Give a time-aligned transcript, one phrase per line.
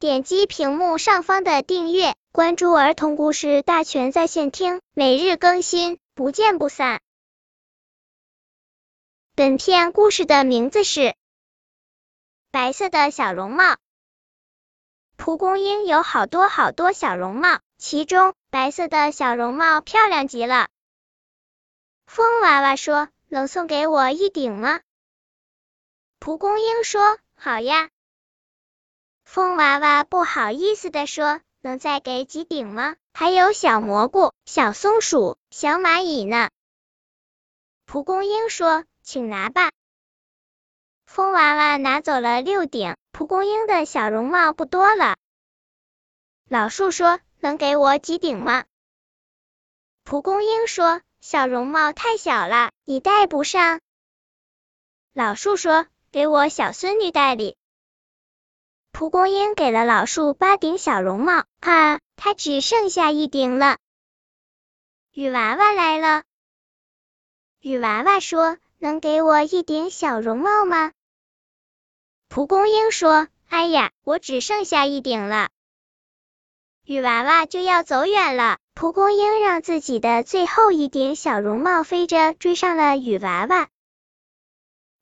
[0.00, 7.02] 点击屏幕上方的订阅，关注儿童故事大全在线听，每日更新，不见不散。
[9.34, 11.00] 本片故事的名字是
[12.52, 13.64] 《白色的小绒帽》。
[15.16, 20.68] 蒲公英有好多好多小绒帽，其中白色的小绒帽漂亮极了。
[22.06, 24.80] 风娃娃说：“能送给我一顶吗？”
[26.20, 27.90] 蒲公英说：“好呀。”
[29.30, 32.96] 风娃娃不好意思地说：“能再给几顶吗？
[33.12, 36.48] 还有小蘑菇、小松鼠、小蚂蚁呢。”
[37.84, 39.70] 蒲公英说：“请拿吧。”
[41.04, 45.18] 风娃娃拿走了六顶，蒲公英的小绒帽不多了。
[46.48, 48.64] 老树说：“能给我几顶吗？”
[50.04, 53.82] 蒲公英说：“小绒帽太小了，你戴不上。”
[55.12, 55.86] 老树说。
[56.10, 57.58] 给我小孙女戴哩。
[58.98, 63.78] 蒲公英给了老树八顶小绒帽，啊，它只剩下一顶了。
[65.14, 66.24] 雨娃娃来了，
[67.60, 70.90] 雨娃娃说：“能给我一顶小绒帽吗？”
[72.28, 75.50] 蒲公英说：“哎呀，我只剩下一顶了。”
[76.84, 83.68] 雨娃娃就要走远了，蒲公英让自己的最后一顶小绒帽飞着追上了雨娃娃。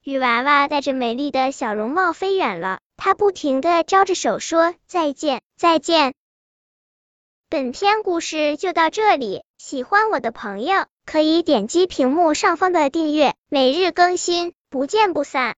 [0.06, 6.14] 雨娃娃带着美丽的小绒帽飞远了，她不停的招着手说再见，再见。
[7.50, 15.54] 本篇故事就到这里，喜欢我的朋友可以点击屏幕上方的订阅，每日更新，不见不散。